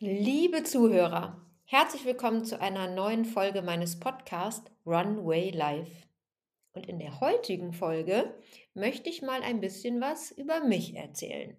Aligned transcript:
Liebe 0.00 0.62
Zuhörer, 0.62 1.44
herzlich 1.64 2.04
willkommen 2.04 2.44
zu 2.44 2.60
einer 2.60 2.88
neuen 2.88 3.24
Folge 3.24 3.62
meines 3.62 3.98
Podcasts 3.98 4.70
Runway 4.86 5.50
Life. 5.50 5.90
Und 6.72 6.88
in 6.88 7.00
der 7.00 7.18
heutigen 7.18 7.72
Folge 7.72 8.32
möchte 8.74 9.10
ich 9.10 9.22
mal 9.22 9.42
ein 9.42 9.60
bisschen 9.60 10.00
was 10.00 10.30
über 10.30 10.60
mich 10.60 10.94
erzählen. 10.94 11.56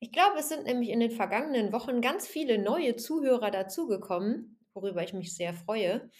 Ich 0.00 0.12
glaube, 0.12 0.40
es 0.40 0.50
sind 0.50 0.66
nämlich 0.66 0.90
in 0.90 1.00
den 1.00 1.12
vergangenen 1.12 1.72
Wochen 1.72 2.02
ganz 2.02 2.26
viele 2.28 2.58
neue 2.58 2.96
Zuhörer 2.96 3.50
dazugekommen, 3.50 4.58
worüber 4.74 5.02
ich 5.02 5.14
mich 5.14 5.34
sehr 5.34 5.54
freue. 5.54 6.10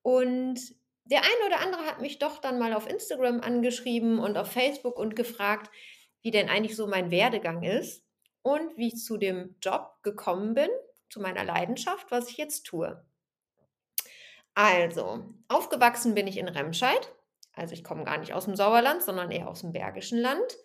Und 0.00 0.58
der 1.04 1.20
eine 1.20 1.46
oder 1.46 1.60
andere 1.60 1.82
hat 1.82 2.00
mich 2.00 2.18
doch 2.18 2.38
dann 2.38 2.58
mal 2.58 2.72
auf 2.72 2.88
Instagram 2.88 3.42
angeschrieben 3.42 4.20
und 4.20 4.38
auf 4.38 4.50
Facebook 4.50 4.98
und 4.98 5.16
gefragt, 5.16 5.70
wie 6.22 6.30
denn 6.30 6.48
eigentlich 6.48 6.76
so 6.76 6.86
mein 6.86 7.10
Werdegang 7.10 7.62
ist 7.62 8.02
und 8.40 8.78
wie 8.78 8.88
ich 8.88 8.96
zu 8.96 9.18
dem 9.18 9.56
Job 9.60 9.98
gekommen 10.02 10.54
bin 10.54 10.70
zu 11.10 11.20
meiner 11.20 11.44
Leidenschaft, 11.44 12.10
was 12.10 12.28
ich 12.30 12.36
jetzt 12.36 12.64
tue. 12.64 13.04
Also, 14.54 15.24
aufgewachsen 15.48 16.14
bin 16.14 16.26
ich 16.26 16.38
in 16.38 16.48
Remscheid. 16.48 17.12
Also 17.56 17.74
ich 17.74 17.84
komme 17.84 18.04
gar 18.04 18.18
nicht 18.18 18.34
aus 18.34 18.44
dem 18.44 18.56
Sauerland, 18.56 19.02
sondern 19.02 19.30
eher 19.30 19.48
aus 19.48 19.60
dem 19.60 19.72
Bergischen 19.72 20.18
Land. 20.18 20.58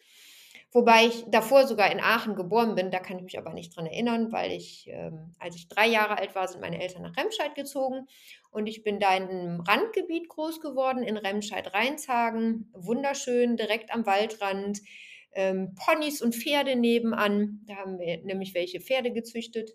Wobei 0.71 1.07
ich 1.07 1.25
davor 1.27 1.65
sogar 1.65 1.91
in 1.91 1.99
Aachen 1.99 2.35
geboren 2.35 2.75
bin, 2.75 2.91
da 2.91 2.99
kann 2.99 3.17
ich 3.17 3.23
mich 3.23 3.39
aber 3.39 3.53
nicht 3.53 3.75
dran 3.75 3.87
erinnern, 3.87 4.31
weil 4.31 4.51
ich, 4.51 4.87
ähm, 4.87 5.33
als 5.39 5.55
ich 5.55 5.67
drei 5.67 5.87
Jahre 5.87 6.19
alt 6.19 6.35
war, 6.35 6.47
sind 6.47 6.61
meine 6.61 6.79
Eltern 6.79 7.01
nach 7.01 7.17
Remscheid 7.17 7.55
gezogen 7.55 8.07
und 8.51 8.67
ich 8.67 8.83
bin 8.83 8.99
da 8.99 9.15
in 9.15 9.23
einem 9.23 9.61
Randgebiet 9.61 10.29
groß 10.29 10.61
geworden, 10.61 11.01
in 11.01 11.17
Remscheid-Rheinshagen. 11.17 12.71
Wunderschön, 12.73 13.57
direkt 13.57 13.91
am 13.91 14.05
Waldrand. 14.05 14.81
Ähm, 15.31 15.73
Ponys 15.73 16.21
und 16.21 16.35
Pferde 16.35 16.75
nebenan. 16.75 17.61
Da 17.65 17.77
haben 17.77 17.97
wir 17.97 18.23
nämlich 18.23 18.53
welche 18.53 18.79
Pferde 18.79 19.11
gezüchtet. 19.11 19.71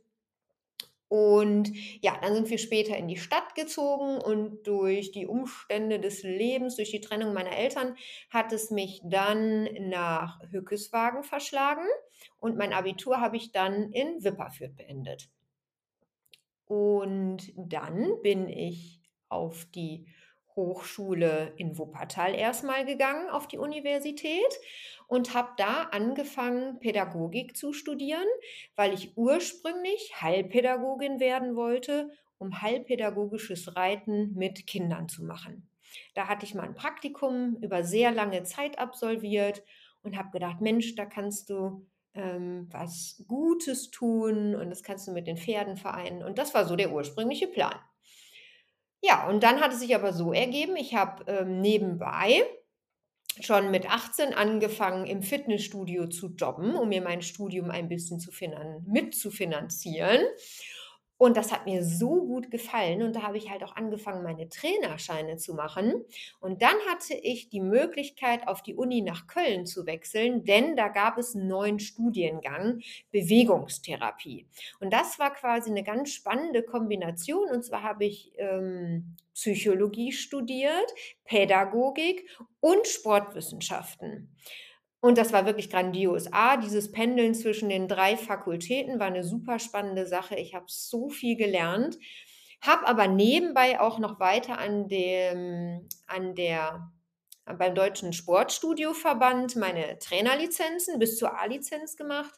Und 1.09 1.71
ja, 2.03 2.19
dann 2.21 2.35
sind 2.35 2.51
wir 2.51 2.59
später 2.59 2.97
in 2.97 3.09
die 3.09 3.17
Stadt 3.17 3.55
gezogen 3.55 4.19
und 4.19 4.67
durch 4.67 5.13
die 5.13 5.27
Umstände 5.27 6.01
des 6.01 6.23
Lebens, 6.23 6.77
durch 6.77 6.91
die 6.91 7.01
Trennung 7.01 7.35
meiner 7.35 7.57
Eltern, 7.57 7.97
hat 8.31 8.53
es 8.53 8.71
mich 8.71 9.01
dann 9.05 9.69
nach 9.89 10.41
Hückeswagen 10.51 11.23
verschlagen 11.23 11.87
und 12.39 12.57
mein 12.57 12.73
Abitur 12.73 13.21
habe 13.21 13.37
ich 13.37 13.53
dann 13.53 13.93
in 13.93 14.25
Wipperfürth 14.25 14.77
beendet. 14.77 15.29
Und 16.67 17.53
dann 17.57 18.21
bin 18.23 18.49
ich 18.49 19.01
auf 19.29 19.67
die 19.67 20.07
Hochschule 20.57 21.53
in 21.57 21.77
Wuppertal 21.79 22.35
erstmal 22.35 22.85
gegangen, 22.85 23.29
auf 23.29 23.49
die 23.49 23.59
Universität 23.59 24.59
und 25.07 25.35
habe 25.35 25.51
da 25.57 25.85
angefangen, 25.85 26.79
Pädagogik 26.79 27.57
zu 27.57 27.73
studieren, 27.73 28.27
weil 28.77 28.95
ich 28.95 29.17
ursprünglich 29.17 30.21
Heilpädagogin 30.21 31.21
werden 31.21 31.57
wollte, 31.57 32.11
um 32.39 32.61
heilpädagogisches 32.61 33.77
Reiten 33.77 34.35
mit 34.35 34.67
Kindern 34.67 35.09
zu 35.09 35.25
machen. 35.25 35.69
Da 36.15 36.29
hatte 36.29 36.45
ich 36.45 36.55
mal 36.55 36.65
ein 36.65 36.75
Praktikum 36.75 37.57
über 37.61 37.85
sehr 37.85 38.11
lange 38.11 38.43
Zeit 38.43 38.79
absolviert 38.79 39.63
und 40.03 40.17
habe 40.17 40.31
gedacht, 40.31 40.61
Mensch, 40.61 40.95
da 40.95 41.07
kannst 41.07 41.51
du 41.51 41.87
ähm, 42.15 42.69
was 42.71 43.25
Gutes 43.27 43.91
tun 43.91 44.55
und 44.55 44.71
das 44.71 44.83
kannst 44.83 45.09
du 45.09 45.13
mit 45.13 45.27
den 45.27 45.37
Pferden 45.37 45.77
vereinen. 45.77 46.23
Und 46.23 46.39
das 46.39 46.55
war 46.55 46.67
so 46.67 46.77
der 46.77 46.93
ursprüngliche 46.93 47.47
Plan. 47.47 47.75
Ja, 49.07 49.29
und 49.29 49.43
dann 49.43 49.61
hat 49.61 49.73
es 49.75 49.81
sich 49.81 49.95
aber 49.95 50.15
so 50.15 50.33
ergeben, 50.33 50.77
ich 50.77 50.95
habe 50.95 51.31
ähm, 51.31 51.61
nebenbei 51.61 52.43
schon 53.41 53.71
mit 53.71 53.91
18 53.91 54.33
angefangen, 54.33 55.07
im 55.07 55.23
Fitnessstudio 55.23 56.07
zu 56.07 56.29
jobben, 56.35 56.75
um 56.75 56.89
mir 56.89 57.03
mein 57.03 57.21
Studium 57.21 57.71
ein 57.71 57.89
bisschen 57.89 58.19
zu 58.19 58.31
finan 58.31 58.83
mitzufinanzieren. 58.87 60.23
Und 61.17 61.37
das 61.37 61.53
hat 61.53 61.65
mir 61.65 61.85
so 61.85 62.27
gut 62.27 62.51
gefallen 62.51 63.03
und 63.03 63.15
da 63.15 63.23
habe 63.23 63.39
ich 63.39 63.49
halt 63.51 63.63
auch 63.63 63.77
angefangen, 63.77 64.25
meine 64.25 64.49
Trainerscheine 64.49 65.37
zu 65.37 65.55
machen. 65.55 66.05
Und 66.41 66.61
dann 66.61 66.77
hatte 66.91 67.15
ich 67.15 67.49
die 67.49 67.61
Möglichkeit, 67.61 68.49
auf 68.49 68.63
die 68.63 68.75
Uni 68.75 69.01
nach 69.01 69.27
Köln 69.27 69.65
zu 69.65 69.87
wechseln, 69.87 70.45
denn 70.45 70.77
da 70.77 70.89
gab 70.89 71.17
es 71.17 71.35
einen 71.35 71.47
neuen 71.47 71.79
Studiengang 71.79 72.81
Bewegungstherapie. 73.13 74.47
Und 74.81 74.93
das 74.93 75.19
war 75.19 75.33
quasi 75.33 75.71
eine 75.71 75.85
ganz 75.85 76.11
spannende 76.11 76.63
Kombination. 76.63 77.49
Und 77.49 77.65
zwar 77.65 77.83
habe 77.83 78.05
ich 78.05 78.33
ähm, 78.39 79.17
Psychologie 79.35 80.13
studiert, 80.13 80.93
Pädagogik 81.25 82.29
und 82.61 82.87
Sportwissenschaften. 82.87 84.35
Und 85.05 85.19
das 85.19 85.35
war 85.35 85.45
wirklich 85.45 85.69
grandios. 85.69 86.33
A, 86.33 86.57
dieses 86.57 86.91
Pendeln 86.91 87.35
zwischen 87.35 87.69
den 87.69 87.89
drei 87.89 88.17
Fakultäten 88.17 88.99
war 88.99 89.09
eine 89.09 89.23
super 89.23 89.59
spannende 89.59 90.07
Sache. 90.07 90.35
Ich 90.35 90.55
habe 90.55 90.65
so 90.67 91.11
viel 91.11 91.37
gelernt, 91.37 91.99
habe 92.63 92.87
aber 92.87 93.07
nebenbei 93.07 93.81
auch 93.81 93.99
noch 93.99 94.19
weiter 94.19 94.57
an 94.57 94.89
dem, 94.89 95.87
an 96.07 96.35
der, 96.35 96.91
beim 97.45 97.75
Deutschen 97.75 98.15
Sportstudioverband 98.15 99.57
meine 99.57 99.99
Trainerlizenzen 99.99 100.99
bis 100.99 101.19
zur 101.19 101.39
A-Lizenz 101.39 101.97
gemacht 101.97 102.33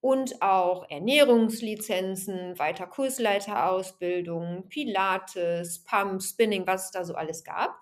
und 0.00 0.42
auch 0.42 0.88
Ernährungslizenzen, 0.88 2.56
weiter 2.56 2.86
Kursleiterausbildung, 2.86 4.68
Pilates, 4.68 5.82
Pump, 5.82 6.22
Spinning, 6.22 6.68
was 6.68 6.84
es 6.84 6.90
da 6.92 7.04
so 7.04 7.16
alles 7.16 7.42
gab. 7.42 7.76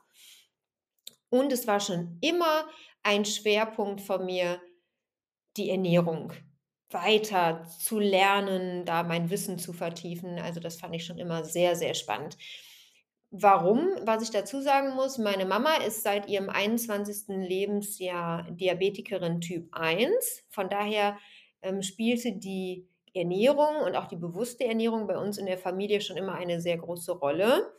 Und 1.29 1.53
es 1.53 1.67
war 1.67 1.79
schon 1.79 2.17
immer 2.23 2.65
ein 3.03 3.25
Schwerpunkt 3.25 4.01
von 4.01 4.25
mir, 4.25 4.61
die 5.57 5.71
Ernährung 5.71 6.33
weiter 6.91 7.65
zu 7.79 7.99
lernen, 7.99 8.85
da 8.85 9.03
mein 9.03 9.31
Wissen 9.31 9.59
zu 9.59 9.73
vertiefen. 9.73 10.39
Also 10.39 10.61
das 10.61 10.77
fand 10.77 10.95
ich 10.95 11.05
schon 11.05 11.19
immer 11.19 11.45
sehr, 11.45 11.77
sehr 11.77 11.95
spannend. 11.95 12.37
Warum? 13.31 13.89
Was 14.03 14.25
ich 14.25 14.31
dazu 14.31 14.61
sagen 14.61 14.95
muss, 14.97 15.17
meine 15.17 15.47
Mama 15.47 15.77
ist 15.87 16.03
seit 16.03 16.29
ihrem 16.29 16.51
21. 16.51 17.29
Lebensjahr 17.29 18.51
Diabetikerin 18.51 19.41
Typ 19.41 19.69
1. 19.71 20.47
Von 20.49 20.69
daher 20.69 21.17
ähm, 21.63 21.83
spielte 21.83 22.33
die 22.33 22.89
Ernährung 23.15 23.83
und 23.85 23.95
auch 23.95 24.09
die 24.09 24.17
bewusste 24.17 24.65
Ernährung 24.65 25.07
bei 25.07 25.17
uns 25.17 25.39
in 25.39 25.47
der 25.47 25.59
Familie 25.59 26.01
schon 26.01 26.17
immer 26.17 26.35
eine 26.35 26.61
sehr 26.61 26.79
große 26.79 27.13
Rolle 27.13 27.73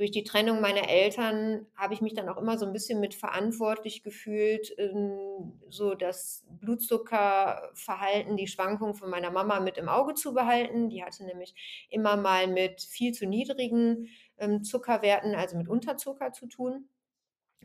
durch 0.00 0.12
die 0.12 0.24
Trennung 0.24 0.62
meiner 0.62 0.88
Eltern 0.88 1.66
habe 1.76 1.92
ich 1.92 2.00
mich 2.00 2.14
dann 2.14 2.30
auch 2.30 2.38
immer 2.38 2.56
so 2.56 2.64
ein 2.64 2.72
bisschen 2.72 3.00
mit 3.00 3.14
verantwortlich 3.14 4.02
gefühlt, 4.02 4.72
ähm, 4.78 5.60
so 5.68 5.94
das 5.94 6.46
Blutzuckerverhalten, 6.48 8.38
die 8.38 8.46
Schwankungen 8.46 8.94
von 8.94 9.10
meiner 9.10 9.30
Mama 9.30 9.60
mit 9.60 9.76
im 9.76 9.90
Auge 9.90 10.14
zu 10.14 10.32
behalten. 10.32 10.88
Die 10.88 11.04
hatte 11.04 11.26
nämlich 11.26 11.54
immer 11.90 12.16
mal 12.16 12.46
mit 12.46 12.80
viel 12.80 13.12
zu 13.12 13.26
niedrigen 13.26 14.08
ähm, 14.38 14.64
Zuckerwerten, 14.64 15.34
also 15.34 15.58
mit 15.58 15.68
Unterzucker 15.68 16.32
zu 16.32 16.46
tun. 16.46 16.88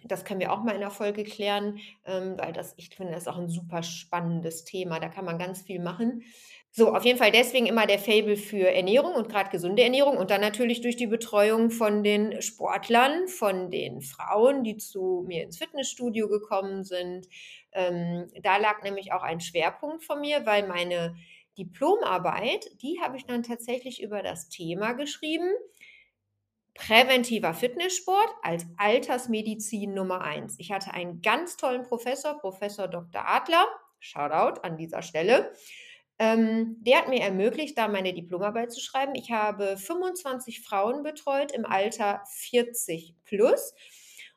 Das 0.03 0.25
können 0.25 0.41
wir 0.41 0.51
auch 0.51 0.61
mal 0.61 0.75
in 0.75 0.81
der 0.81 0.91
Folge 0.91 1.23
klären, 1.23 1.79
ähm, 2.03 2.35
weil 2.37 2.51
das, 2.51 2.73
ich 2.75 2.89
finde, 2.89 3.13
das 3.13 3.21
ist 3.21 3.27
auch 3.29 3.37
ein 3.37 3.47
super 3.47 3.81
spannendes 3.81 4.65
Thema. 4.65 4.99
Da 4.99 5.07
kann 5.07 5.23
man 5.23 5.39
ganz 5.39 5.61
viel 5.61 5.79
machen. 5.79 6.23
So, 6.77 6.93
auf 6.93 7.05
jeden 7.05 7.17
Fall 7.17 7.31
deswegen 7.31 7.67
immer 7.67 7.87
der 7.87 7.99
Fable 7.99 8.35
für 8.35 8.69
Ernährung 8.69 9.13
und 9.13 9.29
gerade 9.29 9.49
gesunde 9.49 9.81
Ernährung 9.81 10.17
und 10.17 10.29
dann 10.29 10.41
natürlich 10.41 10.81
durch 10.81 10.97
die 10.97 11.07
Betreuung 11.07 11.69
von 11.69 12.03
den 12.03 12.41
Sportlern, 12.41 13.29
von 13.29 13.71
den 13.71 14.01
Frauen, 14.01 14.65
die 14.65 14.75
zu 14.75 15.23
mir 15.25 15.43
ins 15.43 15.57
Fitnessstudio 15.57 16.27
gekommen 16.27 16.83
sind. 16.83 17.29
Ähm, 17.71 18.27
da 18.43 18.57
lag 18.57 18.83
nämlich 18.83 19.13
auch 19.13 19.23
ein 19.23 19.39
Schwerpunkt 19.39 20.03
von 20.03 20.19
mir, 20.19 20.45
weil 20.45 20.67
meine 20.67 21.15
Diplomarbeit, 21.57 22.69
die 22.81 22.99
habe 23.01 23.15
ich 23.15 23.25
dann 23.25 23.43
tatsächlich 23.43 24.03
über 24.03 24.21
das 24.21 24.49
Thema 24.49 24.91
geschrieben. 24.91 25.49
Präventiver 26.73 27.53
Fitnesssport 27.53 28.27
als 28.41 28.65
Altersmedizin 28.75 29.93
Nummer 29.93 30.19
eins. 30.19 30.59
Ich 30.59 30.73
hatte 30.73 30.93
einen 30.93 31.21
ganz 31.21 31.55
tollen 31.55 31.83
Professor, 31.83 32.37
Professor 32.37 32.89
Dr. 32.89 33.25
Adler, 33.25 33.65
Shoutout 34.01 34.59
an 34.59 34.75
dieser 34.75 35.01
Stelle, 35.01 35.53
ähm, 36.17 36.77
der 36.79 36.99
hat 36.99 37.09
mir 37.09 37.21
ermöglicht, 37.21 37.77
da 37.77 37.87
meine 37.87 38.13
Diplomarbeit 38.13 38.71
zu 38.71 38.79
schreiben. 38.79 39.15
Ich 39.15 39.31
habe 39.31 39.77
25 39.77 40.61
Frauen 40.61 41.03
betreut 41.03 41.51
im 41.51 41.65
Alter 41.65 42.21
40 42.27 43.15
plus 43.25 43.73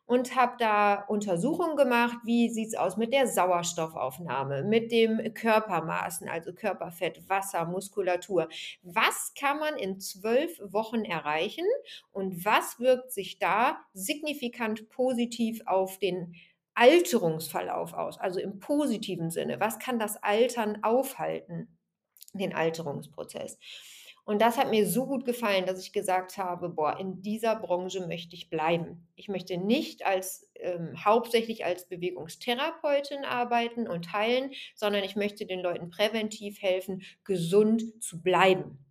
und 0.08 0.34
habe 0.34 0.54
da 0.58 1.04
Untersuchungen 1.06 1.76
gemacht, 1.76 2.16
wie 2.24 2.48
sieht 2.48 2.68
es 2.68 2.74
aus 2.74 2.96
mit 2.96 3.12
der 3.12 3.26
Sauerstoffaufnahme, 3.26 4.64
mit 4.64 4.90
dem 4.90 5.34
Körpermaßen, 5.34 6.30
also 6.30 6.54
Körperfett, 6.54 7.28
Wasser, 7.28 7.66
Muskulatur. 7.66 8.48
Was 8.82 9.34
kann 9.38 9.58
man 9.58 9.76
in 9.76 10.00
zwölf 10.00 10.58
Wochen 10.60 11.04
erreichen 11.04 11.66
und 12.10 12.42
was 12.46 12.80
wirkt 12.80 13.12
sich 13.12 13.38
da 13.38 13.80
signifikant 13.92 14.88
positiv 14.88 15.60
auf 15.66 15.98
den 15.98 16.34
Alterungsverlauf 16.78 17.92
aus, 17.92 18.18
also 18.18 18.38
im 18.38 18.60
positiven 18.60 19.30
Sinne. 19.30 19.58
Was 19.58 19.80
kann 19.80 19.98
das 19.98 20.22
Altern 20.22 20.84
aufhalten, 20.84 21.76
den 22.34 22.54
Alterungsprozess? 22.54 23.58
Und 24.24 24.42
das 24.42 24.58
hat 24.58 24.70
mir 24.70 24.86
so 24.86 25.06
gut 25.06 25.24
gefallen, 25.24 25.64
dass 25.64 25.82
ich 25.82 25.92
gesagt 25.92 26.36
habe, 26.36 26.68
boah, 26.68 27.00
in 27.00 27.22
dieser 27.22 27.56
Branche 27.56 28.06
möchte 28.06 28.36
ich 28.36 28.50
bleiben. 28.50 29.08
Ich 29.16 29.28
möchte 29.28 29.56
nicht 29.56 30.04
als 30.04 30.50
ähm, 30.54 31.02
hauptsächlich 31.02 31.64
als 31.64 31.88
Bewegungstherapeutin 31.88 33.24
arbeiten 33.24 33.88
und 33.88 34.12
heilen, 34.12 34.52
sondern 34.74 35.02
ich 35.02 35.16
möchte 35.16 35.46
den 35.46 35.60
Leuten 35.60 35.88
präventiv 35.88 36.60
helfen, 36.60 37.02
gesund 37.24 38.02
zu 38.02 38.22
bleiben. 38.22 38.84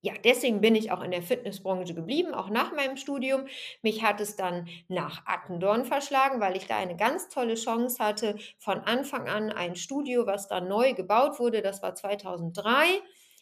Ja, 0.00 0.12
deswegen 0.24 0.60
bin 0.60 0.76
ich 0.76 0.92
auch 0.92 1.02
in 1.02 1.10
der 1.10 1.22
Fitnessbranche 1.22 1.92
geblieben, 1.92 2.32
auch 2.32 2.50
nach 2.50 2.72
meinem 2.72 2.96
Studium. 2.96 3.46
Mich 3.82 4.04
hat 4.04 4.20
es 4.20 4.36
dann 4.36 4.68
nach 4.86 5.26
Attendorn 5.26 5.84
verschlagen, 5.84 6.40
weil 6.40 6.56
ich 6.56 6.68
da 6.68 6.76
eine 6.76 6.96
ganz 6.96 7.28
tolle 7.28 7.56
Chance 7.56 8.02
hatte. 8.02 8.36
Von 8.58 8.78
Anfang 8.80 9.28
an 9.28 9.50
ein 9.50 9.74
Studio, 9.74 10.24
was 10.24 10.46
da 10.46 10.60
neu 10.60 10.94
gebaut 10.94 11.40
wurde. 11.40 11.62
Das 11.62 11.82
war 11.82 11.96
2003. 11.96 13.00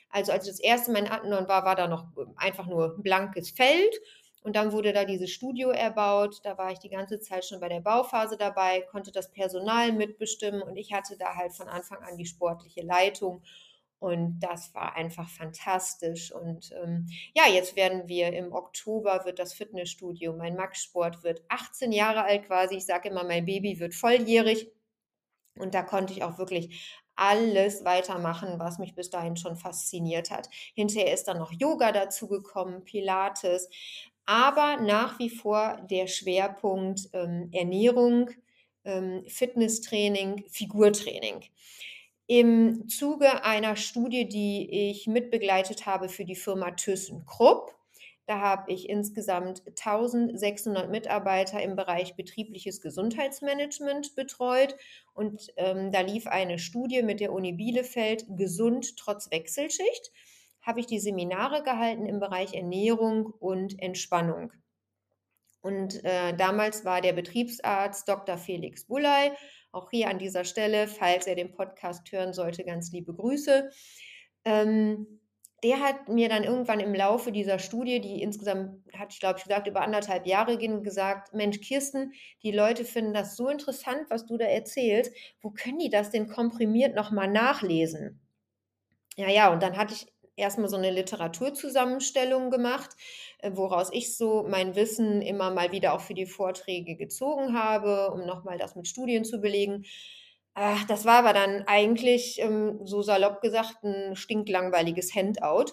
Also 0.09 0.33
als 0.33 0.47
ich 0.47 0.53
das 0.53 0.61
erste 0.61 0.93
Mal 0.93 1.01
in 1.01 1.11
Attendorn 1.11 1.47
war, 1.47 1.65
war 1.67 1.75
da 1.77 1.89
noch 1.89 2.07
ähm, 2.17 2.33
einfach 2.37 2.67
nur 2.67 2.97
blankes 3.03 3.51
Feld. 3.51 3.95
Und 4.43 4.57
dann 4.57 4.73
wurde 4.73 4.95
da 4.95 5.05
dieses 5.05 5.31
Studio 5.31 5.71
erbaut. 5.71 6.41
Da 6.43 6.57
war 6.57 6.71
ich 6.73 6.79
die 6.79 6.89
ganze 6.89 7.21
Zeit 7.21 7.45
schon 7.45 7.61
bei 7.61 7.69
der 7.69 7.81
Bauphase 7.81 8.39
dabei, 8.39 8.81
konnte 8.93 9.13
das 9.13 9.31
Personal 9.31 9.93
mitbestimmen 9.93 10.63
und 10.63 10.77
ich 10.77 10.93
hatte 10.95 11.19
da 11.19 11.35
halt 11.35 11.53
von 11.53 11.69
Anfang 11.69 11.99
an 12.03 12.17
die 12.17 12.27
sportliche 12.27 12.83
Leitung. 12.83 13.43
Und 14.07 14.39
das 14.39 14.73
war 14.73 14.95
einfach 14.95 15.29
fantastisch. 15.29 16.31
Und 16.31 16.71
ähm, 16.81 17.09
ja, 17.35 17.53
jetzt 17.53 17.75
werden 17.75 18.07
wir 18.07 18.33
im 18.33 18.53
Oktober 18.53 19.25
wird 19.25 19.41
das 19.41 19.53
Fitnessstudio, 19.53 20.33
mein 20.33 20.55
Max 20.55 20.85
Sport 20.85 21.25
wird 21.25 21.43
18 21.49 21.91
Jahre 21.91 22.23
alt 22.23 22.47
quasi. 22.47 22.77
Ich 22.77 22.87
sage 22.87 23.09
immer, 23.09 23.25
mein 23.25 23.47
Baby 23.47 23.81
wird 23.81 23.97
volljährig. 23.97 24.71
Und 25.59 25.75
da 25.75 25.83
konnte 25.83 26.13
ich 26.13 26.23
auch 26.23 26.39
wirklich 26.39 27.03
alles 27.17 27.85
weitermachen, 27.85 28.61
was 28.61 28.79
mich 28.79 28.95
bis 28.95 29.11
dahin 29.11 29.37
schon 29.37 29.57
fasziniert 29.57 30.31
hat. 30.31 30.49
Hinterher 30.75 31.13
ist 31.13 31.25
dann 31.25 31.39
noch 31.39 31.51
Yoga 31.51 31.91
dazugekommen, 31.91 32.85
Pilates, 32.85 33.69
aber 34.25 34.77
nach 34.77 35.19
wie 35.19 35.31
vor 35.31 35.85
der 35.91 36.07
Schwerpunkt 36.07 37.09
ähm, 37.13 37.49
Ernährung, 37.53 38.31
ähm, 38.85 39.25
Fitnesstraining, 39.27 40.45
Figurtraining. 40.49 41.43
Im 42.29 42.89
Zuge 42.89 43.45
einer 43.45 43.77
Studie, 43.77 44.29
die 44.29 44.91
ich 44.91 45.07
mitbegleitet 45.07 45.87
habe 45.87 46.09
für 46.09 46.25
die 46.25 46.35
Firma 46.35 46.73
ThyssenKrupp, 46.73 47.77
da 48.27 48.41
habe 48.41 48.73
ich 48.73 48.89
insgesamt 48.89 49.63
1600 49.69 50.91
Mitarbeiter 50.91 51.63
im 51.63 51.77
Bereich 51.77 52.17
betriebliches 52.17 52.81
Gesundheitsmanagement 52.81 54.17
betreut 54.17 54.75
und 55.15 55.47
ähm, 55.57 55.93
da 55.93 56.01
lief 56.01 56.27
eine 56.27 56.59
Studie 56.59 57.03
mit 57.03 57.21
der 57.21 57.33
Uni 57.33 57.53
Bielefeld 57.53 58.25
Gesund 58.37 58.97
trotz 58.97 59.31
Wechselschicht. 59.31 60.11
Habe 60.61 60.81
ich 60.81 60.87
die 60.87 60.99
Seminare 60.99 61.63
gehalten 61.63 62.07
im 62.07 62.19
Bereich 62.19 62.55
Ernährung 62.55 63.27
und 63.27 63.81
Entspannung. 63.81 64.53
Und 65.61 66.05
äh, 66.05 66.37
damals 66.37 66.85
war 66.85 67.01
der 67.01 67.13
Betriebsarzt 67.13 68.09
Dr. 68.09 68.39
Felix 68.39 68.87
Bulley 68.87 69.31
auch 69.77 69.91
hier 69.91 70.09
an 70.09 70.19
dieser 70.19 70.45
Stelle, 70.45 70.89
falls 70.89 71.27
er 71.27 71.37
den 71.37 71.53
Podcast 71.53 72.11
hören 72.11 72.33
sollte, 72.33 72.65
ganz 72.65 72.91
liebe 72.93 73.15
Grüße. 73.15 73.71
Ähm, 74.45 75.21
der 75.63 75.81
hat 75.81 76.09
mir 76.09 76.29
dann 76.29 76.45
irgendwann 76.45 76.81
im 76.81 76.95
Laufe 76.95 77.33
dieser 77.33 77.59
Studie, 77.59 78.01
die 78.01 78.23
insgesamt, 78.23 78.83
hatte 78.93 79.13
ich 79.13 79.21
glaube 79.21 79.39
ich 79.39 79.45
gesagt, 79.45 79.67
über 79.67 79.81
anderthalb 79.81 80.27
Jahre 80.27 80.59
ging, 80.59 80.83
gesagt, 80.83 81.33
Mensch, 81.33 81.61
Kirsten, 81.61 82.13
die 82.43 82.53
Leute 82.53 82.85
finden 82.85 83.15
das 83.15 83.37
so 83.37 83.49
interessant, 83.49 84.03
was 84.09 84.27
du 84.27 84.37
da 84.37 84.45
erzählst. 84.45 85.13
Wo 85.41 85.51
können 85.51 85.79
die 85.79 85.91
das 85.91 86.11
denn 86.11 86.29
komprimiert 86.29 86.95
nochmal 86.95 87.29
nachlesen? 87.29 88.21
Ja, 89.17 89.31
ja, 89.31 89.51
und 89.51 89.63
dann 89.63 89.77
hatte 89.79 89.95
ich 89.95 90.07
erstmal 90.37 90.69
so 90.69 90.77
eine 90.77 90.91
Literaturzusammenstellung 90.91 92.51
gemacht, 92.51 92.91
woraus 93.43 93.91
ich 93.93 94.17
so 94.17 94.47
mein 94.49 94.75
Wissen 94.77 95.23
immer 95.23 95.51
mal 95.51 95.73
wieder 95.73 95.95
auch 95.95 96.01
für 96.01 96.15
die 96.15 96.27
Vorträge 96.27 96.97
gezogen 96.97 97.59
habe, 97.59 98.11
um 98.13 98.27
nochmal 98.27 98.59
das 98.59 98.77
mit 98.77 98.89
Studien 98.89 99.25
zu 99.25 99.41
belegen. 99.41 99.85
Ach, 100.55 100.85
das 100.87 101.05
war 101.05 101.19
aber 101.19 101.33
dann 101.35 101.65
eigentlich, 101.67 102.41
ähm, 102.41 102.81
so 102.85 103.03
salopp 103.03 103.41
gesagt, 103.43 103.85
ein 103.85 104.17
stinklangweiliges 104.17 105.15
Handout. 105.15 105.73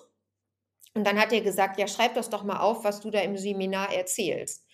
Und 0.93 1.07
dann 1.07 1.19
hat 1.19 1.31
er 1.31 1.41
gesagt, 1.41 1.79
ja, 1.79 1.87
schreib 1.87 2.15
das 2.15 2.29
doch 2.29 2.43
mal 2.43 2.59
auf, 2.59 2.83
was 2.83 2.99
du 2.99 3.09
da 3.09 3.19
im 3.21 3.37
Seminar 3.37 3.93
erzählst. 3.93 4.65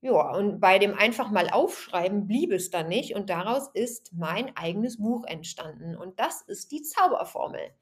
Ja, 0.00 0.32
und 0.34 0.58
bei 0.58 0.80
dem 0.80 0.94
einfach 0.94 1.30
mal 1.30 1.48
aufschreiben 1.48 2.26
blieb 2.26 2.50
es 2.52 2.70
dann 2.70 2.88
nicht 2.88 3.14
und 3.14 3.30
daraus 3.30 3.68
ist 3.72 4.12
mein 4.12 4.56
eigenes 4.56 4.98
Buch 4.98 5.24
entstanden 5.24 5.96
und 5.96 6.18
das 6.18 6.42
ist 6.42 6.72
die 6.72 6.82
Zauberformel. 6.82 7.72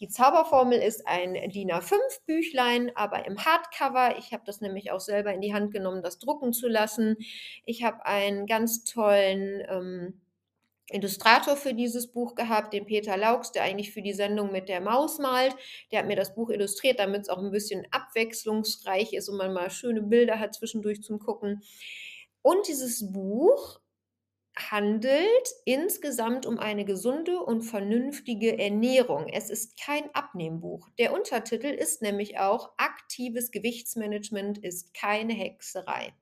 Die 0.00 0.08
Zauberformel 0.08 0.78
ist 0.78 1.06
ein 1.06 1.34
DIN 1.34 1.70
A5 1.70 1.98
Büchlein, 2.24 2.90
aber 2.94 3.26
im 3.26 3.44
Hardcover. 3.44 4.16
Ich 4.18 4.32
habe 4.32 4.42
das 4.46 4.62
nämlich 4.62 4.90
auch 4.92 5.00
selber 5.00 5.34
in 5.34 5.42
die 5.42 5.52
Hand 5.52 5.72
genommen, 5.72 6.02
das 6.02 6.18
drucken 6.18 6.54
zu 6.54 6.68
lassen. 6.68 7.16
Ich 7.66 7.82
habe 7.82 8.06
einen 8.06 8.46
ganz 8.46 8.84
tollen 8.84 9.62
ähm, 9.68 10.20
Illustrator 10.90 11.54
für 11.54 11.74
dieses 11.74 12.10
Buch 12.10 12.34
gehabt, 12.34 12.72
den 12.72 12.86
Peter 12.86 13.16
Laux, 13.18 13.52
der 13.52 13.64
eigentlich 13.64 13.92
für 13.92 14.02
die 14.02 14.14
Sendung 14.14 14.50
mit 14.52 14.70
der 14.70 14.80
Maus 14.80 15.18
malt. 15.18 15.54
Der 15.92 16.00
hat 16.00 16.06
mir 16.06 16.16
das 16.16 16.34
Buch 16.34 16.48
illustriert, 16.48 16.98
damit 16.98 17.22
es 17.22 17.28
auch 17.28 17.38
ein 17.38 17.50
bisschen 17.50 17.86
abwechslungsreich 17.90 19.12
ist 19.12 19.28
und 19.28 19.36
man 19.36 19.52
mal 19.52 19.70
schöne 19.70 20.02
Bilder 20.02 20.38
hat 20.38 20.54
zwischendurch 20.54 21.02
zum 21.02 21.18
Gucken. 21.18 21.62
Und 22.42 22.66
dieses 22.68 23.12
Buch 23.12 23.80
handelt 24.70 25.48
insgesamt 25.64 26.44
um 26.46 26.58
eine 26.58 26.84
gesunde 26.84 27.40
und 27.40 27.62
vernünftige 27.62 28.58
Ernährung. 28.58 29.28
Es 29.28 29.48
ist 29.48 29.80
kein 29.80 30.14
Abnehmbuch. 30.14 30.88
Der 30.98 31.12
Untertitel 31.12 31.68
ist 31.68 32.02
nämlich 32.02 32.38
auch 32.38 32.72
Aktives 32.76 33.50
Gewichtsmanagement 33.50 34.58
ist 34.58 34.92
keine 34.94 35.32
Hexerei. 35.32 36.12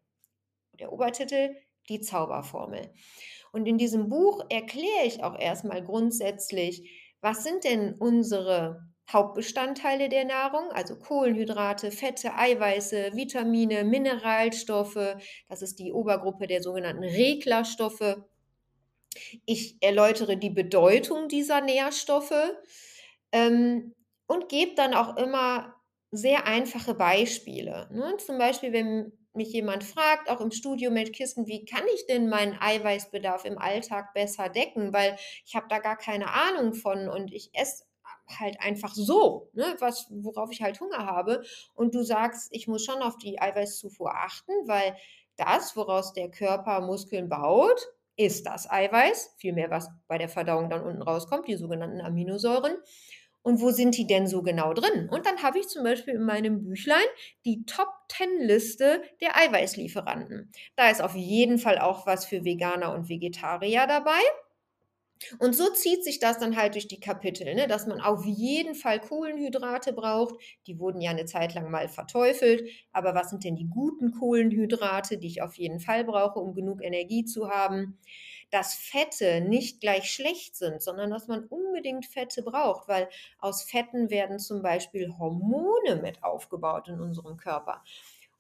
Der 0.79 0.93
Obertitel 0.93 1.57
Die 1.89 2.01
Zauberformel. 2.01 2.93
Und 3.53 3.67
in 3.67 3.79
diesem 3.79 4.09
Buch 4.09 4.45
erkläre 4.51 5.07
ich 5.07 5.25
auch 5.25 5.39
erstmal 5.39 5.83
grundsätzlich, 5.85 6.91
was 7.21 7.43
sind 7.43 7.65
denn 7.65 7.95
unsere 7.95 8.88
Hauptbestandteile 9.11 10.09
der 10.09 10.27
Nahrung, 10.27 10.71
also 10.73 10.97
Kohlenhydrate, 10.97 11.91
Fette, 11.91 12.35
Eiweiße, 12.35 13.13
Vitamine, 13.15 13.85
Mineralstoffe. 13.85 15.17
Das 15.49 15.63
ist 15.63 15.79
die 15.79 15.93
Obergruppe 15.93 16.47
der 16.47 16.63
sogenannten 16.63 17.05
Reglerstoffe. 17.05 18.19
Ich 19.47 19.77
erläutere 19.81 20.37
die 20.37 20.51
Bedeutung 20.51 21.29
dieser 21.29 21.63
Nährstoffe 21.63 22.53
ähm, 23.33 23.95
und 24.27 24.49
gebe 24.49 24.75
dann 24.75 24.95
auch 24.95 25.17
immer 25.17 25.75
sehr 26.11 26.47
einfache 26.47 26.95
Beispiele. 26.95 27.89
Ne? 27.91 28.17
Zum 28.19 28.39
Beispiel, 28.39 28.73
wenn 28.73 29.13
mich 29.33 29.53
jemand 29.53 29.85
fragt, 29.85 30.29
auch 30.29 30.41
im 30.41 30.51
Studio 30.51 30.91
mit 30.91 31.15
Kissen, 31.15 31.47
wie 31.47 31.65
kann 31.65 31.85
ich 31.95 32.07
denn 32.07 32.29
meinen 32.29 32.59
Eiweißbedarf 32.61 33.45
im 33.47 33.57
Alltag 33.57 34.13
besser 34.13 34.49
decken, 34.51 34.93
weil 34.93 35.17
ich 35.47 35.55
habe 35.55 35.67
da 35.69 35.79
gar 35.79 35.97
keine 35.97 36.31
Ahnung 36.31 36.75
von 36.75 37.09
und 37.09 37.33
ich 37.33 37.51
esse 37.55 37.88
halt 38.39 38.61
einfach 38.61 38.95
so, 38.95 39.51
ne, 39.53 39.77
was, 39.79 40.07
worauf 40.11 40.51
ich 40.53 40.63
halt 40.63 40.81
Hunger 40.81 41.07
habe. 41.07 41.43
Und 41.75 41.95
du 41.95 42.03
sagst, 42.03 42.49
ich 42.53 42.69
muss 42.69 42.85
schon 42.85 43.03
auf 43.03 43.17
die 43.19 43.41
Eiweißzufuhr 43.41 44.15
achten, 44.15 44.53
weil 44.67 44.97
das, 45.37 45.77
woraus 45.77 46.13
der 46.13 46.31
Körper 46.31 46.81
Muskeln 46.81 47.29
baut, 47.29 47.81
ist 48.17 48.47
das 48.47 48.69
Eiweiß, 48.69 49.35
vielmehr 49.39 49.71
was 49.71 49.89
bei 50.09 50.19
der 50.19 50.29
Verdauung 50.29 50.69
dann 50.69 50.83
unten 50.83 51.03
rauskommt, 51.03 51.47
die 51.47 51.57
sogenannten 51.57 52.01
Aminosäuren. 52.01 52.77
Und 53.43 53.61
wo 53.61 53.71
sind 53.71 53.97
die 53.97 54.07
denn 54.07 54.27
so 54.27 54.43
genau 54.43 54.75
drin? 54.75 55.09
Und 55.09 55.25
dann 55.25 55.43
habe 55.43 55.61
ich 55.61 55.69
zum 55.69 55.85
Beispiel 55.85 56.15
in 56.15 56.25
meinem 56.25 56.65
Büchlein 56.65 57.07
die 57.45 57.65
Top 57.65 57.89
10 58.09 58.41
Liste 58.41 59.03
der 59.21 59.37
Eiweißlieferanten. 59.37 60.53
Da 60.77 60.91
ist 60.91 61.01
auf 61.01 61.15
jeden 61.15 61.59
Fall 61.59 61.79
auch 61.79 62.07
was 62.07 62.27
für 62.27 62.45
Veganer 62.45 62.93
und 62.93 63.09
Vegetarier 63.09 63.87
dabei. 63.87 64.21
Und 65.39 65.55
so 65.55 65.71
zieht 65.71 66.05
sich 66.05 66.19
das 66.19 66.39
dann 66.39 66.57
halt 66.57 66.75
durch 66.75 66.89
die 66.89 67.01
Kapitel, 67.01 67.55
ne? 67.55 67.67
dass 67.67 67.87
man 67.87 68.01
auf 68.01 68.25
jeden 68.25 68.75
Fall 68.75 69.01
Kohlenhydrate 69.01 69.93
braucht. 69.93 70.37
Die 70.67 70.79
wurden 70.79 71.01
ja 71.01 71.11
eine 71.11 71.25
Zeit 71.25 71.55
lang 71.55 71.71
mal 71.71 71.89
verteufelt. 71.89 72.69
Aber 72.93 73.15
was 73.15 73.31
sind 73.31 73.45
denn 73.45 73.57
die 73.57 73.69
guten 73.69 74.13
Kohlenhydrate, 74.13 75.19
die 75.19 75.27
ich 75.27 75.43
auf 75.43 75.57
jeden 75.57 75.81
Fall 75.81 76.05
brauche, 76.05 76.39
um 76.39 76.55
genug 76.55 76.83
Energie 76.83 77.25
zu 77.25 77.49
haben? 77.49 77.99
Dass 78.51 78.75
Fette 78.75 79.41
nicht 79.41 79.81
gleich 79.81 80.11
schlecht 80.11 80.57
sind, 80.57 80.83
sondern 80.83 81.11
dass 81.11 81.27
man 81.29 81.45
unbedingt 81.45 82.07
Fette 82.07 82.43
braucht, 82.43 82.89
weil 82.89 83.09
aus 83.39 83.63
Fetten 83.63 84.11
werden 84.11 84.39
zum 84.39 84.63
Beispiel 84.63 85.15
Hormone 85.19 85.97
mit 86.01 86.23
aufgebaut 86.23 86.89
in 86.89 87.01
unserem 87.01 87.37
Körper. 87.37 87.83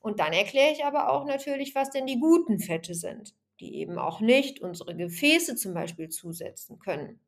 Und 0.01 0.21
dann 0.21 0.33
erkläre 0.33 0.73
ich 0.73 0.85
aber 0.85 1.11
auch 1.11 1.27
natürlich, 1.27 1.75
was 1.75 1.91
denn 1.91 2.07
die 2.07 2.21
guten 2.21 2.59
Fette 2.61 2.95
sind 2.95 3.35
die 3.61 3.77
eben 3.77 3.99
auch 3.99 4.21
nicht 4.21 4.61
unsere 4.61 4.97
Gefäße 4.97 5.57
zum 5.57 5.75
Beispiel 5.75 6.09
zusetzen 6.09 6.79
können. 6.79 7.21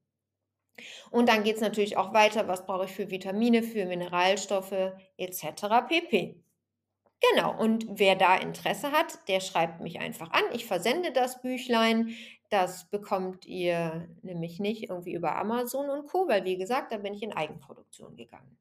Und 1.10 1.28
dann 1.28 1.42
geht 1.42 1.56
es 1.56 1.60
natürlich 1.60 1.96
auch 1.96 2.14
weiter, 2.14 2.48
was 2.48 2.64
brauche 2.66 2.86
ich 2.86 2.92
für 2.92 3.10
Vitamine, 3.10 3.62
für 3.62 3.86
Mineralstoffe 3.86 4.92
etc. 5.16 5.44
pp. 5.88 6.42
Genau, 7.32 7.58
und 7.58 7.86
wer 7.90 8.16
da 8.16 8.36
Interesse 8.36 8.92
hat, 8.92 9.28
der 9.28 9.40
schreibt 9.40 9.80
mich 9.80 10.00
einfach 10.00 10.30
an. 10.30 10.42
Ich 10.54 10.64
versende 10.64 11.12
das 11.12 11.42
Büchlein. 11.42 12.14
Das 12.48 12.88
bekommt 12.88 13.44
ihr 13.44 14.08
nämlich 14.22 14.58
nicht 14.58 14.88
irgendwie 14.88 15.12
über 15.12 15.36
Amazon 15.36 15.90
und 15.90 16.06
Co., 16.06 16.26
weil 16.28 16.44
wie 16.44 16.56
gesagt, 16.56 16.92
da 16.92 16.96
bin 16.96 17.14
ich 17.14 17.22
in 17.22 17.32
Eigenproduktion 17.32 18.16
gegangen. 18.16 18.56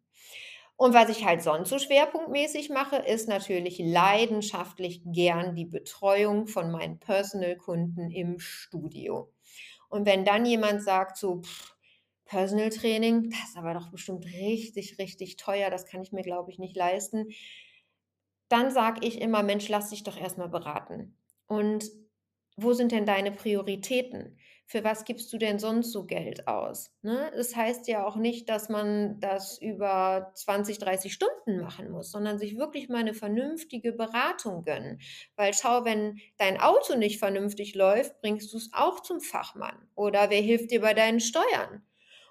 Und 0.80 0.94
was 0.94 1.10
ich 1.10 1.26
halt 1.26 1.44
sonst 1.44 1.68
so 1.72 1.78
schwerpunktmäßig 1.78 2.70
mache, 2.70 2.96
ist 2.96 3.28
natürlich 3.28 3.80
leidenschaftlich 3.80 5.02
gern 5.04 5.54
die 5.54 5.66
Betreuung 5.66 6.48
von 6.48 6.72
meinen 6.72 7.00
Personal-Kunden 7.00 8.10
im 8.12 8.40
Studio. 8.40 9.30
Und 9.90 10.06
wenn 10.06 10.24
dann 10.24 10.46
jemand 10.46 10.82
sagt, 10.82 11.18
so, 11.18 11.42
Personal 12.24 12.70
Training, 12.70 13.30
das 13.30 13.50
ist 13.50 13.58
aber 13.58 13.74
doch 13.74 13.92
bestimmt 13.92 14.26
richtig, 14.26 14.98
richtig 15.00 15.36
teuer, 15.36 15.70
das 15.70 15.86
kann 15.86 16.02
ich 16.02 16.14
mir, 16.14 16.22
glaube 16.22 16.50
ich, 16.50 16.60
nicht 16.60 16.78
leisten. 16.78 17.28
Dann 18.48 18.72
sage 18.72 19.06
ich 19.06 19.20
immer, 19.20 19.44
Mensch, 19.44 19.68
lass 19.68 19.90
dich 19.90 20.04
doch 20.04 20.16
erstmal 20.16 20.48
beraten. 20.48 21.18
Und 21.48 21.92
wo 22.56 22.72
sind 22.72 22.94
denn 22.94 23.06
deine 23.06 23.34
Prioritäten? 23.34 24.38
Für 24.72 24.84
was 24.84 25.04
gibst 25.04 25.34
du 25.34 25.40
denn 25.40 25.58
sonst 25.58 25.92
so 25.92 26.06
Geld 26.06 26.48
aus? 26.48 26.92
Ne? 27.02 27.32
Das 27.36 27.56
heißt 27.56 27.88
ja 27.88 28.06
auch 28.06 28.18
nicht, 28.18 28.50
dass 28.50 28.70
man 28.70 29.20
das 29.20 29.58
über 29.60 30.32
20, 30.36 30.78
30 30.78 31.12
Stunden 31.12 31.60
machen 31.60 31.90
muss, 31.90 32.12
sondern 32.12 32.38
sich 32.38 32.56
wirklich 32.56 32.88
mal 32.88 33.00
eine 33.00 33.16
vernünftige 33.16 33.94
Beratung 33.94 34.62
gönnen. 34.62 35.02
Weil 35.36 35.56
schau, 35.56 35.86
wenn 35.86 36.20
dein 36.38 36.62
Auto 36.62 36.96
nicht 36.96 37.18
vernünftig 37.18 37.74
läuft, 37.74 38.22
bringst 38.22 38.54
du 38.54 38.58
es 38.58 38.70
auch 38.72 39.00
zum 39.00 39.22
Fachmann. 39.22 39.90
Oder 39.96 40.30
wer 40.30 40.42
hilft 40.42 40.70
dir 40.70 40.82
bei 40.82 40.94
deinen 40.94 41.20
Steuern? 41.20 41.82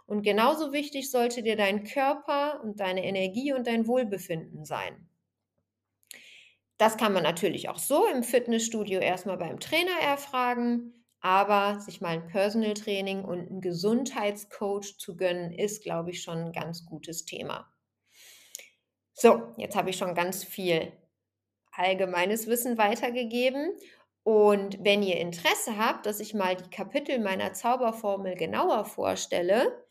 Und 0.07 0.23
genauso 0.23 0.73
wichtig 0.73 1.11
sollte 1.11 1.42
dir 1.42 1.57
dein 1.57 1.83
Körper 1.83 2.61
und 2.62 2.78
deine 2.78 3.04
Energie 3.04 3.52
und 3.52 3.66
dein 3.66 3.88
Wohlbefinden 3.88 4.64
sein. 4.64 5.09
Das 6.76 6.97
kann 6.97 7.12
man 7.12 7.25
natürlich 7.25 7.68
auch 7.68 7.78
so 7.78 8.07
im 8.07 8.23
Fitnessstudio 8.23 9.00
erstmal 9.00 9.38
beim 9.38 9.59
Trainer 9.59 9.99
erfragen, 10.00 10.95
aber 11.20 11.80
sich 11.80 12.00
mal 12.00 12.10
ein 12.10 12.26
Personal 12.26 12.75
Training 12.75 13.25
und 13.25 13.48
einen 13.48 13.60
Gesundheitscoach 13.60 14.98
zu 14.98 15.16
gönnen, 15.16 15.52
ist, 15.52 15.82
glaube 15.82 16.10
ich, 16.10 16.22
schon 16.22 16.38
ein 16.38 16.52
ganz 16.52 16.87
gutes 16.87 17.25
Thema. 17.25 17.72
So, 19.14 19.52
jetzt 19.56 19.75
habe 19.75 19.90
ich 19.90 19.96
schon 19.96 20.14
ganz 20.14 20.44
viel 20.44 20.92
allgemeines 21.72 22.46
Wissen 22.46 22.78
weitergegeben. 22.78 23.72
Und 24.22 24.84
wenn 24.84 25.02
ihr 25.02 25.16
Interesse 25.16 25.76
habt, 25.78 26.06
dass 26.06 26.20
ich 26.20 26.34
mal 26.34 26.54
die 26.54 26.70
Kapitel 26.70 27.18
meiner 27.18 27.52
Zauberformel 27.52 28.37
genauer 28.37 28.84
vorstelle, 28.84 29.84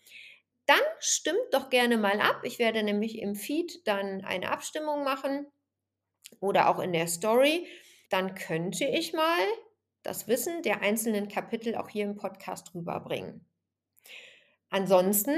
dann 0.65 0.79
stimmt 0.99 1.53
doch 1.53 1.69
gerne 1.69 1.97
mal 1.97 2.21
ab. 2.21 2.41
Ich 2.43 2.59
werde 2.59 2.83
nämlich 2.83 3.19
im 3.19 3.35
Feed 3.35 3.87
dann 3.87 4.23
eine 4.23 4.51
Abstimmung 4.51 5.03
machen 5.03 5.47
oder 6.39 6.69
auch 6.69 6.79
in 6.79 6.93
der 6.93 7.07
Story. 7.07 7.67
Dann 8.09 8.35
könnte 8.35 8.85
ich 8.85 9.13
mal 9.13 9.39
das 10.07 10.27
Wissen 10.27 10.61
der 10.63 10.81
einzelnen 10.81 11.27
Kapitel 11.27 11.75
auch 11.75 11.89
hier 11.89 12.05
im 12.05 12.15
Podcast 12.15 12.73
rüberbringen. 12.73 13.45
Ansonsten 14.69 15.35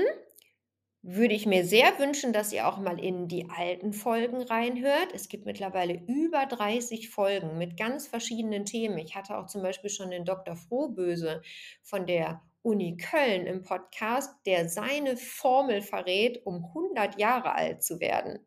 würde 1.02 1.34
ich 1.34 1.46
mir 1.46 1.66
sehr 1.66 1.98
wünschen, 1.98 2.34
dass 2.34 2.52
ihr 2.52 2.68
auch 2.68 2.78
mal 2.78 3.00
in 3.00 3.28
die 3.28 3.50
alten 3.50 3.94
Folgen 3.94 4.42
reinhört. 4.42 5.14
Es 5.14 5.30
gibt 5.30 5.46
mittlerweile 5.46 6.02
über 6.08 6.46
30 6.46 7.10
Folgen 7.10 7.58
mit 7.58 7.78
ganz 7.78 8.08
verschiedenen 8.08 8.66
Themen. 8.66 8.98
Ich 8.98 9.16
hatte 9.16 9.38
auch 9.38 9.48
zum 9.48 9.62
Beispiel 9.62 9.90
schon 9.90 10.12
den 10.12 10.26
Dr. 10.26 10.56
Frohböse 10.56 11.42
von 11.82 12.06
der 12.06 12.42
Uni 12.62 12.98
Köln 12.98 13.48
im 13.48 13.64
Podcast, 13.64 14.36
der 14.46 14.68
seine 14.68 15.16
Formel 15.16 15.82
verrät, 15.82 16.46
um 16.46 16.66
100 16.66 17.18
Jahre 17.18 17.56
alt 17.56 17.82
zu 17.82 18.02
werden. 18.02 18.46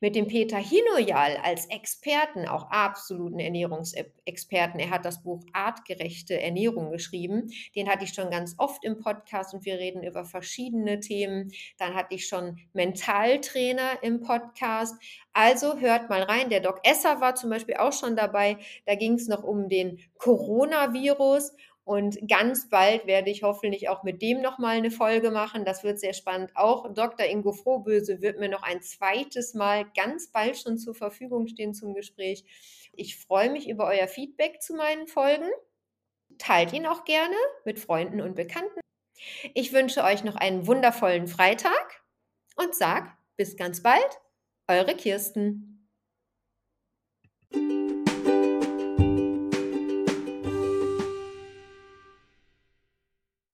Mit 0.00 0.14
dem 0.14 0.26
Peter 0.26 0.58
Hinoyal 0.58 1.36
als 1.42 1.66
Experten, 1.66 2.46
auch 2.46 2.70
absoluten 2.70 3.38
Ernährungsexperten. 3.38 4.80
Er 4.80 4.90
hat 4.90 5.04
das 5.04 5.22
Buch 5.22 5.42
Artgerechte 5.52 6.40
Ernährung 6.40 6.90
geschrieben. 6.90 7.50
Den 7.74 7.88
hatte 7.88 8.04
ich 8.04 8.14
schon 8.14 8.30
ganz 8.30 8.54
oft 8.58 8.84
im 8.84 8.98
Podcast 8.98 9.54
und 9.54 9.64
wir 9.64 9.78
reden 9.78 10.02
über 10.02 10.24
verschiedene 10.24 11.00
Themen. 11.00 11.50
Dann 11.78 11.94
hatte 11.94 12.14
ich 12.14 12.26
schon 12.26 12.58
Mentaltrainer 12.72 14.02
im 14.02 14.20
Podcast. 14.20 14.94
Also 15.32 15.78
hört 15.78 16.10
mal 16.10 16.22
rein. 16.22 16.50
Der 16.50 16.60
Doc 16.60 16.80
Esser 16.82 17.20
war 17.20 17.34
zum 17.34 17.50
Beispiel 17.50 17.76
auch 17.76 17.92
schon 17.92 18.16
dabei. 18.16 18.58
Da 18.86 18.94
ging 18.94 19.14
es 19.14 19.28
noch 19.28 19.44
um 19.44 19.68
den 19.68 19.98
Coronavirus 20.18 21.52
und 21.88 22.28
ganz 22.28 22.68
bald 22.68 23.06
werde 23.06 23.30
ich 23.30 23.42
hoffentlich 23.42 23.88
auch 23.88 24.02
mit 24.02 24.20
dem 24.20 24.42
nochmal 24.42 24.76
eine 24.76 24.90
Folge 24.90 25.30
machen. 25.30 25.64
Das 25.64 25.84
wird 25.84 25.98
sehr 25.98 26.12
spannend. 26.12 26.50
Auch 26.54 26.92
Dr. 26.92 27.26
Ingo 27.26 27.52
Frohböse 27.52 28.20
wird 28.20 28.38
mir 28.38 28.50
noch 28.50 28.62
ein 28.62 28.82
zweites 28.82 29.54
Mal 29.54 29.86
ganz 29.96 30.30
bald 30.30 30.58
schon 30.58 30.76
zur 30.76 30.94
Verfügung 30.94 31.46
stehen 31.46 31.72
zum 31.72 31.94
Gespräch. 31.94 32.44
Ich 32.92 33.16
freue 33.16 33.48
mich 33.48 33.70
über 33.70 33.86
euer 33.86 34.06
Feedback 34.06 34.60
zu 34.60 34.74
meinen 34.74 35.06
Folgen. 35.06 35.48
Teilt 36.36 36.74
ihn 36.74 36.84
auch 36.84 37.06
gerne 37.06 37.36
mit 37.64 37.78
Freunden 37.78 38.20
und 38.20 38.36
Bekannten. 38.36 38.80
Ich 39.54 39.72
wünsche 39.72 40.04
euch 40.04 40.24
noch 40.24 40.36
einen 40.36 40.66
wundervollen 40.66 41.26
Freitag 41.26 42.02
und 42.56 42.74
sag 42.74 43.16
bis 43.38 43.56
ganz 43.56 43.82
bald, 43.82 44.20
eure 44.66 44.94
Kirsten. 44.94 45.88